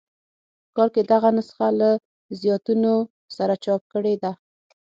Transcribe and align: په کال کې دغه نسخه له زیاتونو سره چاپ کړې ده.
په 0.65 0.69
کال 0.75 0.89
کې 0.95 1.01
دغه 1.13 1.29
نسخه 1.37 1.67
له 1.79 1.89
زیاتونو 2.41 2.93
سره 3.37 3.53
چاپ 3.63 3.81
کړې 3.93 4.13
ده. 4.23 4.31